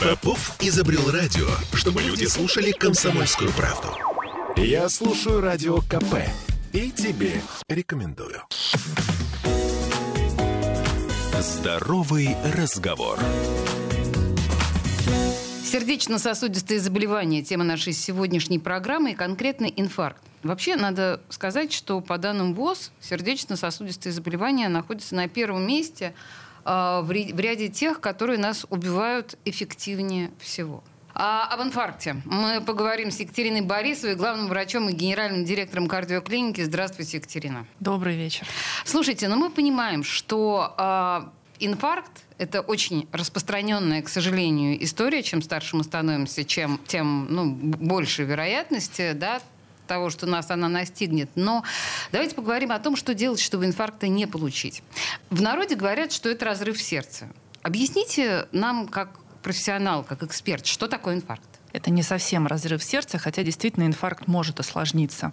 [0.00, 3.88] Попов изобрел радио, чтобы люди слушали комсомольскую правду.
[4.56, 6.14] Я слушаю радио КП
[6.72, 8.40] и тебе рекомендую.
[11.38, 13.18] Здоровый разговор.
[15.62, 20.22] Сердечно-сосудистые заболевания– тема нашей сегодняшней программы и конкретно инфаркт.
[20.42, 26.14] Вообще, надо сказать, что по данным ВОЗ сердечно-сосудистые заболевания находятся на первом месте
[26.64, 30.82] в ряде тех, которые нас убивают эффективнее всего.
[31.14, 36.62] А об инфаркте мы поговорим с Екатериной Борисовой, главным врачом и генеральным директором кардиоклиники.
[36.62, 37.66] Здравствуйте, Екатерина.
[37.80, 38.46] Добрый вечер.
[38.84, 45.22] Слушайте, ну мы понимаем, что э, инфаркт это очень распространенная, к сожалению, история.
[45.22, 49.42] Чем старше мы становимся, чем, тем ну, больше вероятности да,
[49.90, 51.30] того, что нас она настигнет.
[51.34, 51.64] Но
[52.12, 54.84] давайте поговорим о том, что делать, чтобы инфаркта не получить.
[55.30, 57.28] В народе говорят, что это разрыв сердца.
[57.62, 61.49] Объясните нам, как профессионал, как эксперт, что такое инфаркт?
[61.72, 65.32] Это не совсем разрыв сердца, хотя действительно инфаркт может осложниться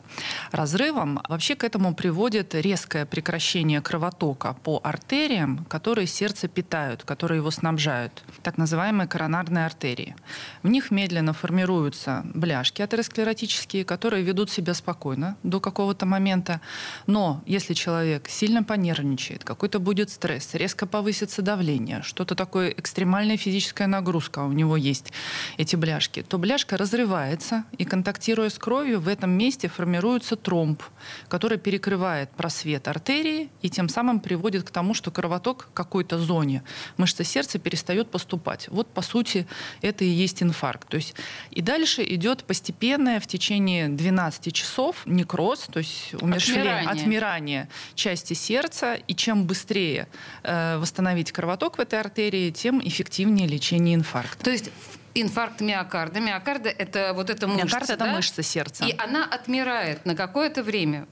[0.52, 1.22] разрывом.
[1.28, 8.24] Вообще к этому приводит резкое прекращение кровотока по артериям, которые сердце питают, которые его снабжают,
[8.44, 10.16] так называемые коронарные артерии.
[10.64, 16.62] В них медленно формируются бляшки атеросклеротические, которые ведут себя спокойно до какого-то момента.
[17.08, 23.88] Но если человек сильно понервничает, какой-то будет стресс, резко повысится давление, что-то такое экстремальная физическая
[23.88, 25.12] нагрузка у него есть,
[25.58, 30.84] эти бляшки, то бляшка разрывается, и контактируя с кровью, в этом месте формируется тромб,
[31.30, 36.64] который перекрывает просвет артерии и тем самым приводит к тому, что кровоток в какой-то зоне
[36.98, 38.68] мышцы сердца перестает поступать.
[38.70, 39.48] Вот, по сути,
[39.82, 40.88] это и есть инфаркт.
[40.90, 41.16] То есть,
[41.52, 48.34] и дальше идет постепенное в течение 12 часов некроз, то есть умерщвление, отмирание, отмирание части
[48.34, 50.08] сердца, и чем быстрее
[50.44, 54.44] э, восстановить кровоток в этой артерии, тем эффективнее лечение инфаркта.
[54.44, 54.72] То есть
[55.22, 56.20] инфаркт миокарда.
[56.20, 58.12] Миокарда– это вот эта мышца, Миокард– это да?
[58.12, 58.86] мышца сердца.
[58.86, 61.08] И она отмирает на какое-то время?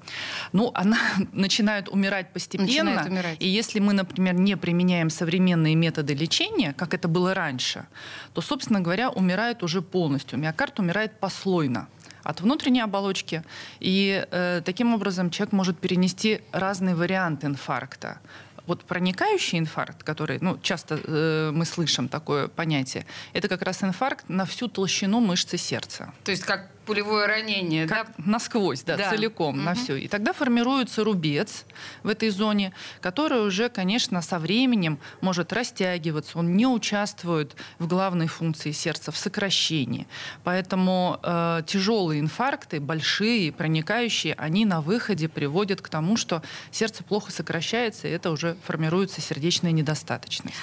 [0.51, 0.97] Ну, она
[1.31, 2.67] начинает умирать постепенно.
[2.67, 3.38] Начинает умирать.
[3.39, 7.85] И если мы, например, не применяем современные методы лечения, как это было раньше,
[8.33, 10.39] то, собственно говоря, умирает уже полностью.
[10.39, 11.88] Миокард умирает послойно
[12.23, 13.44] от внутренней оболочки.
[13.79, 18.19] И э, таким образом человек может перенести разные варианты инфаркта.
[18.67, 24.29] Вот проникающий инфаркт, который, ну, часто э, мы слышим такое понятие, это как раз инфаркт
[24.29, 26.13] на всю толщину мышцы сердца.
[26.23, 28.23] То есть как пулевое ранение, как да?
[28.25, 29.09] Насквозь, да, да.
[29.09, 29.63] целиком, угу.
[29.63, 29.96] на все.
[29.96, 31.66] И тогда формируется рубец
[32.03, 36.38] в этой зоне, который уже, конечно, со временем может растягиваться.
[36.40, 40.07] Он не участвует в главной функции сердца, в сокращении.
[40.44, 46.41] Поэтому э, тяжелые инфаркты, большие, проникающие, они на выходе приводят к тому, что
[46.72, 50.56] сердце плохо сокращается, и это уже формируется сердечная недостаточность.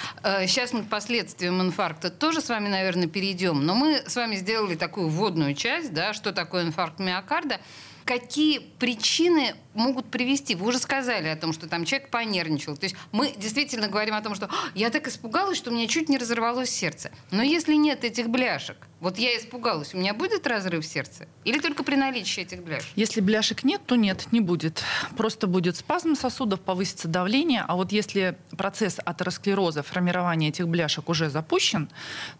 [0.47, 3.65] Сейчас э, мы к последствиям инфаркта тоже с вами, наверное, перейдем.
[3.65, 7.59] Но мы с вами сделали такую вводную часть, да, что такое инфаркт миокарда,
[8.05, 10.55] какие причины могут привести.
[10.55, 12.77] Вы уже сказали о том, что там человек понервничал.
[12.77, 16.09] То есть мы действительно говорим о том, что я так испугалась, что у меня чуть
[16.09, 17.11] не разорвалось сердце.
[17.31, 21.27] Но если нет этих бляшек, вот я испугалась, у меня будет разрыв сердца?
[21.43, 22.87] Или только при наличии этих бляшек?
[22.95, 24.81] Если бляшек нет, то нет, не будет.
[25.17, 27.65] Просто будет спазм сосудов, повысится давление.
[27.67, 31.89] А вот если процесс атеросклероза, формирования этих бляшек уже запущен,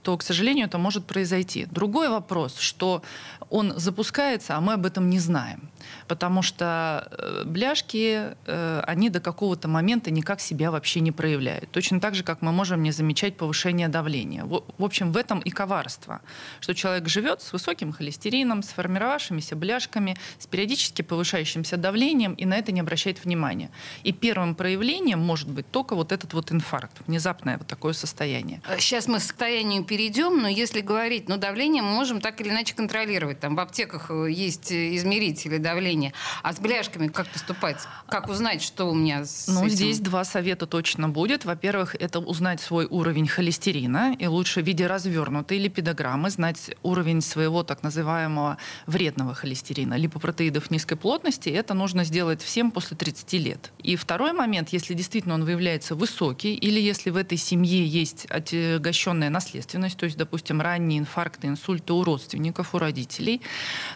[0.04, 1.66] то, к сожалению, это может произойти.
[1.66, 3.04] Другой вопрос, что
[3.50, 5.70] он запускается, а мы об этом не знаем.
[6.08, 11.72] Потому что э, бляшки, э, они до какого-то момента никак себя вообще не проявляют.
[11.72, 14.46] Точно так же, как мы можем не замечать повышение давления.
[14.46, 16.22] В общем, в этом и коварство
[16.60, 22.72] что человек живет с высоким холестерином, сформировавшимися бляшками, с периодически повышающимся давлением и на это
[22.72, 23.70] не обращает внимания.
[24.04, 28.62] И первым проявлением может быть только вот этот вот инфаркт, внезапное вот такое состояние.
[28.80, 32.76] Сейчас мы к состоянию перейдем, но если говорить, ну давление мы можем так или иначе
[32.76, 33.40] контролировать.
[33.40, 35.93] Там в аптеках э, есть измерители давления.
[36.42, 37.78] А с бляшками как поступать?
[38.08, 39.70] Как узнать, что у меня с Ну, этим?
[39.76, 41.46] здесь два совета точно будет.
[41.46, 47.64] Во-первых, это узнать свой уровень холестерина, и лучше в виде развернутой липидограммы, знать уровень своего
[47.64, 48.58] так называемого
[48.88, 51.50] вредного холестерина, липопротеидов низкой плотности.
[51.50, 53.72] Это нужно сделать всем после 30 лет.
[53.82, 59.30] И второй момент, если действительно он выявляется высокий, или если в этой семье есть отягощенная
[59.30, 63.42] наследственность, то есть, допустим, ранние инфаркты, инсульты у родственников, у родителей,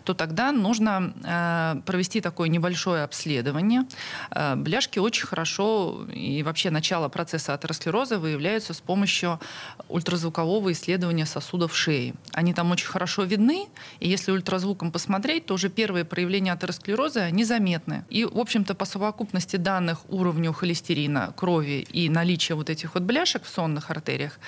[0.03, 3.85] то тогда нужно э, провести такое небольшое обследование.
[4.29, 9.39] Э, бляшки очень хорошо и вообще начало процесса атеросклероза выявляются с помощью
[9.87, 12.13] ультразвукового исследования сосудов шеи.
[12.33, 13.67] Они там очень хорошо видны,
[13.99, 18.03] и если ультразвуком посмотреть, то уже первые проявления атеросклероза незаметны.
[18.09, 23.43] И, в общем-то, по совокупности данных уровню холестерина, крови и наличия вот этих вот бляшек
[23.43, 24.39] в сонных артериях,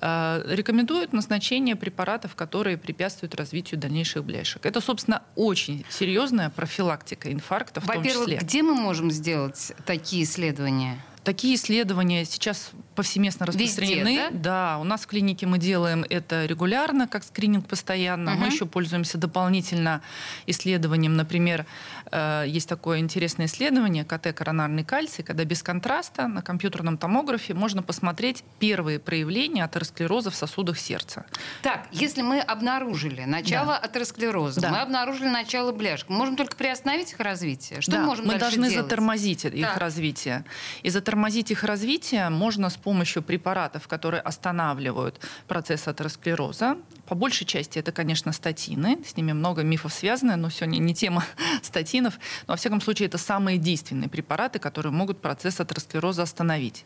[0.00, 4.66] э, рекомендуют назначение препаратов, которые препятствуют развитию дальнейших бляшек.
[4.66, 6.87] Это, собственно, очень серьезная профилактика
[7.32, 8.18] инфаркта в том числе.
[8.18, 10.98] Во-первых, где мы можем сделать такие исследования?
[11.24, 14.08] Такие исследования сейчас повсеместно распространены.
[14.08, 14.74] Везде, да?
[14.74, 18.32] да, у нас в клинике мы делаем это регулярно, как скрининг постоянно.
[18.32, 18.40] Угу.
[18.40, 20.00] Мы еще пользуемся дополнительно
[20.46, 21.16] исследованием.
[21.16, 21.66] Например,
[22.10, 28.42] э, есть такое интересное исследование КТ-коронарный кальций, когда без контраста на компьютерном томографе можно посмотреть
[28.58, 31.24] первые проявления атеросклероза в сосудах сердца.
[31.62, 33.78] Так, если мы обнаружили начало да.
[33.78, 34.70] атеросклероза, да.
[34.70, 37.80] мы обнаружили начало бляшек, мы можем только приостановить их развитие.
[37.80, 40.44] Что да, мы можем мы должны затормозить их развитие.
[40.82, 41.17] И затормозить
[41.50, 46.76] их развитие можно с помощью препаратов, которые останавливают процесс атеросклероза.
[47.08, 48.98] По большей части это, конечно, статины.
[49.02, 51.24] С ними много мифов связано, но сегодня не тема
[51.62, 52.18] статинов.
[52.46, 56.84] Но, во всяком случае, это самые действенные препараты, которые могут процесс атеросклероза остановить.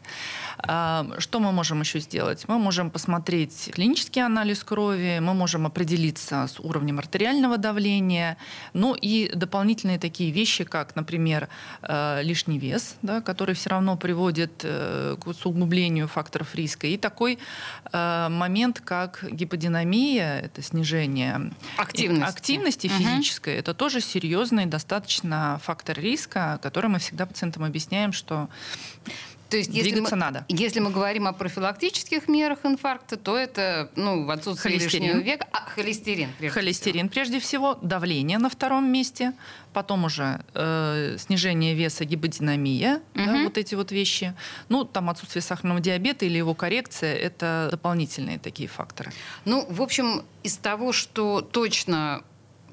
[0.59, 2.45] А, что мы можем еще сделать?
[2.47, 8.37] Мы можем посмотреть клинический анализ крови, мы можем определиться с уровнем артериального давления,
[8.75, 11.49] ну и дополнительные такие вещи, как, например,
[11.83, 16.87] э, лишний вес, да, который все равно приводит э, к усугублению факторов риска.
[16.87, 17.41] И такой
[17.93, 23.61] э, момент, как гиподинамия, это снижение активности, активности физической, угу.
[23.61, 28.49] это тоже серьезный достаточно фактор риска, который мы всегда пациентам объясняем, что
[29.53, 30.47] то есть, если Двигаться мы, надо.
[30.49, 35.09] Если мы говорим о профилактических мерах инфаркта, то это ну, в отсутствии холестерин.
[35.09, 35.47] лишнего века.
[35.53, 37.13] А, холестерин, прежде холестерин, всего.
[37.13, 37.79] прежде всего.
[37.83, 39.35] Давление на втором месте.
[39.75, 43.03] Потом уже э, снижение веса, гиподинамия.
[43.15, 43.25] Угу.
[43.27, 44.35] Да, вот эти вот вещи.
[44.71, 49.13] Ну, там отсутствие сахарного диабета или его коррекция– это дополнительные такие факторы.
[49.45, 52.23] Ну, в общем, из того, что точно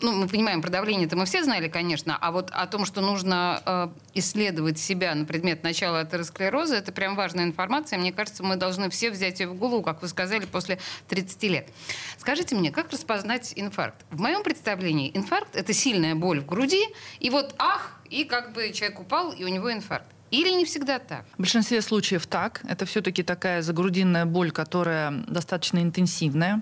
[0.01, 3.01] ну, мы понимаем, про давление это мы все знали, конечно, а вот о том, что
[3.01, 7.99] нужно э, исследовать себя на предмет начала атеросклероза, это прям важная информация.
[7.99, 11.69] Мне кажется, мы должны все взять ее в голову, как вы сказали, после 30 лет.
[12.17, 14.05] Скажите мне, как распознать инфаркт?
[14.09, 16.83] В моем представлении инфаркт– это сильная боль в груди,
[17.19, 20.07] и вот ах, и как бы человек упал, и у него инфаркт.
[20.31, 21.25] Или не всегда так?
[21.35, 22.61] В большинстве случаев так.
[22.67, 26.61] Это все-таки такая загрудинная боль, которая достаточно интенсивная.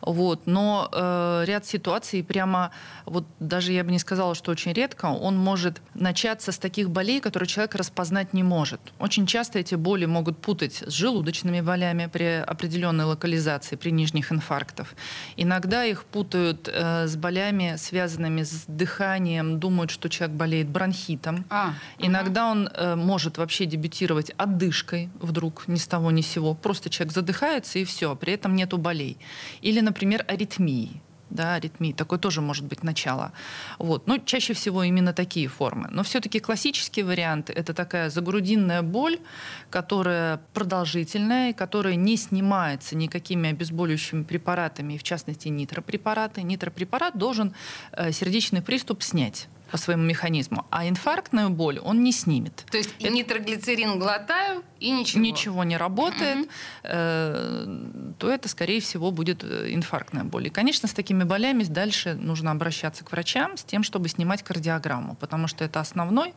[0.00, 0.46] Вот.
[0.46, 2.70] Но э, ряд ситуаций прямо,
[3.06, 7.20] вот даже я бы не сказала, что очень редко, он может начаться с таких болей,
[7.20, 8.80] которые человек распознать не может.
[8.98, 14.94] Очень часто эти боли могут путать с желудочными болями при определенной локализации, при нижних инфарктах.
[15.36, 21.44] Иногда их путают э, с болями, связанными с дыханием, думают, что человек болеет бронхитом.
[21.50, 22.52] А, Иногда угу.
[22.52, 26.54] он э, может вообще дебютировать отдышкой вдруг ни с того ни с сего.
[26.54, 29.18] Просто человек задыхается и все, при этом нету болей.
[29.60, 31.00] Или, например, аритмии
[31.34, 31.92] да, аритмии.
[31.92, 33.32] Такое тоже может быть начало.
[33.78, 34.06] Вот.
[34.06, 35.88] Но чаще всего именно такие формы.
[35.90, 39.18] Но все-таки классический вариант– это такая загрудинная боль,
[39.68, 46.42] которая продолжительная, которая не снимается никакими обезболивающими препаратами, в частности нитропрепараты.
[46.42, 47.52] Нитропрепарат должен
[47.92, 52.64] э, сердечный приступ снять по своему механизму, а инфарктную боль он не снимет.
[52.70, 53.12] То есть это...
[53.12, 55.20] нитроглицерин глотаю и ничего?
[55.20, 56.48] Ничего не работает,
[56.84, 57.66] э,
[58.20, 60.46] то это, скорее всего, будет э, инфарктная боль.
[60.46, 65.16] И, конечно, с такими болями дальше нужно обращаться к врачам с тем, чтобы снимать кардиограмму,
[65.16, 66.34] потому что это основной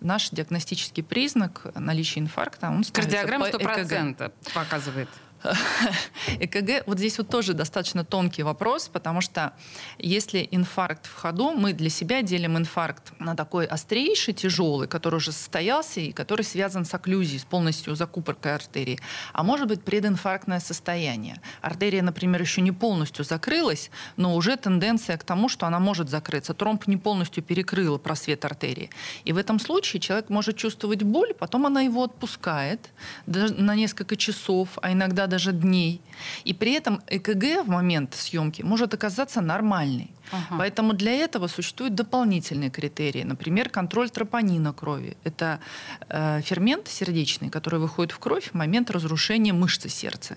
[0.00, 2.70] наш диагностический признак наличия инфаркта.
[2.70, 4.32] Он Кардиограмма 100% ЭКГ.
[4.54, 5.10] показывает.
[6.40, 9.52] ЭКГ, вот здесь вот тоже достаточно тонкий вопрос, потому что
[9.98, 15.32] если инфаркт в ходу, мы для себя делим инфаркт на такой острейший, тяжелый, который уже
[15.32, 18.98] состоялся и который связан с окклюзией, с полностью закупоркой артерии.
[19.32, 21.40] А может быть прединфарктное состояние.
[21.60, 26.54] Артерия, например, еще не полностью закрылась, но уже тенденция к тому, что она может закрыться.
[26.54, 28.90] Тромб не полностью перекрыл просвет артерии.
[29.24, 32.90] И в этом случае человек может чувствовать боль, потом она его отпускает
[33.26, 36.00] на несколько часов, а иногда даже дней.
[36.44, 40.10] И при этом ЭКГ в момент съемки может оказаться нормальной.
[40.30, 40.56] Ага.
[40.58, 43.22] Поэтому для этого существуют дополнительные критерии.
[43.22, 45.16] Например, контроль тропонина крови.
[45.24, 45.60] Это
[46.08, 50.36] э, фермент сердечный, который выходит в кровь в момент разрушения мышцы сердца.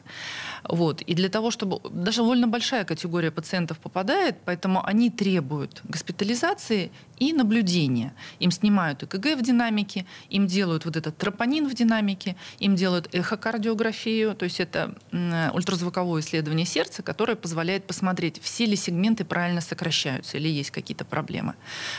[0.63, 1.01] Вот.
[1.01, 1.79] И для того, чтобы...
[1.89, 8.13] Даже довольно большая категория пациентов попадает, поэтому они требуют госпитализации и наблюдения.
[8.39, 14.36] Им снимают ЭКГ в динамике, им делают вот этот тропонин в динамике, им делают эхокардиографию,
[14.36, 14.81] то есть это
[15.12, 21.56] ультразвуковое исследование сердца, которое позволяет посмотреть, все ли сегменты правильно сокращаются или есть какие-то проблемы.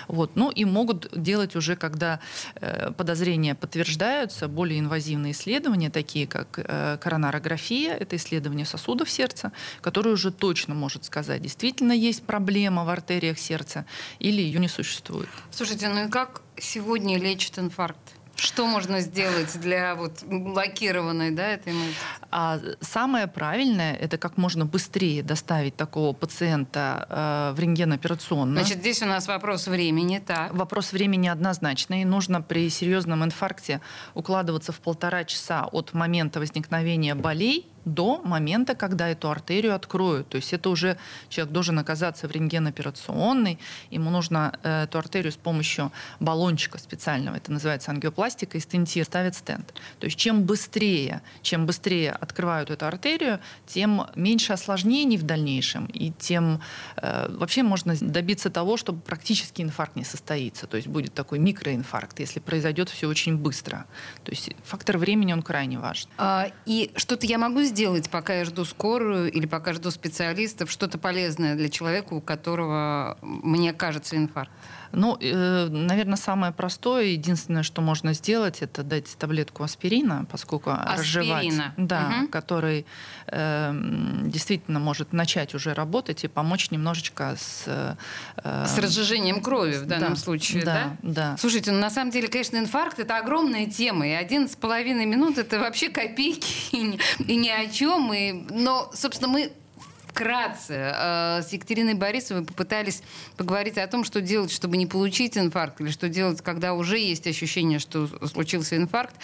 [0.09, 0.37] Вот.
[0.37, 2.21] Ну и могут делать уже, когда
[2.57, 10.13] э, подозрения подтверждаются, более инвазивные исследования, такие как э, коронарография, это исследование сосудов сердца, который
[10.13, 13.85] уже точно может сказать, действительно есть проблема в артериях сердца
[14.19, 15.29] или ее не существует.
[15.51, 18.22] Слушайте, ну и как сегодня лечат инфаркт?
[18.43, 21.97] Что можно сделать для вот блокированной да, этой мышцы?
[22.33, 28.59] А самое правильное это как можно быстрее доставить такого пациента э, в рентгеноперационную.
[28.59, 30.53] Значит, здесь у нас вопрос времени, так.
[30.55, 32.03] Вопрос времени однозначный.
[32.05, 33.81] Нужно при серьезном инфаркте
[34.15, 40.29] укладываться в полтора часа от момента возникновения болей до момента, когда эту артерию откроют.
[40.29, 40.97] То есть это уже
[41.29, 43.59] человек должен оказаться в рентгеноперационной,
[43.91, 49.35] ему нужно э, эту артерию с помощью баллончика специального, это называется ангиопластика, и стентир ставят
[49.35, 49.75] стенд.
[49.99, 56.11] То есть чем быстрее, чем быстрее открывают эту артерию, тем меньше осложнений в дальнейшем, и
[56.11, 56.61] тем
[56.97, 60.67] э, вообще можно добиться того, чтобы практически инфаркт не состоится.
[60.67, 63.87] То есть будет такой микроинфаркт, если произойдет все очень быстро.
[64.25, 66.09] То есть фактор времени, он крайне важен.
[66.19, 70.99] А, и что-то я могу сделать, пока я жду скорую или пока жду специалистов, что-то
[70.99, 74.53] полезное для человека, у которого, мне кажется, инфаркт?
[74.93, 80.97] Ну, э, наверное, самое простое, единственное, что можно сделать, это дать таблетку аспирина, поскольку аспирина.
[80.97, 82.29] разжевать, да, угу.
[82.29, 82.87] который
[83.27, 83.73] э,
[84.25, 87.65] действительно может начать уже работать и помочь немножечко с...
[88.37, 90.97] Э, с разжижением крови в данном да, случае, да?
[91.03, 91.37] Да, да.
[91.39, 95.39] Слушайте, ну, на самом деле, конечно, инфаркт– это огромная тема, и один с половиной минут–
[95.39, 98.13] это вообще копейки и, и ни о чем.
[98.13, 99.53] И, но, собственно, мы
[100.13, 103.03] вкратце э, с Екатериной Борисовой попытались
[103.37, 107.27] поговорить о том, что делать, чтобы не получить инфаркт, или что делать, когда уже есть
[107.27, 109.15] ощущение, что случился инфаркт.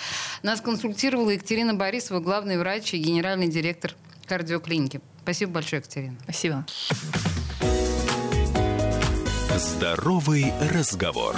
[0.43, 3.95] Нас консультировала Екатерина Борисова, главный врач и генеральный директор
[4.27, 5.01] кардиоклиники.
[5.23, 6.17] Спасибо большое, Екатерина.
[6.25, 6.67] Спасибо.
[9.57, 11.35] Здоровый разговор.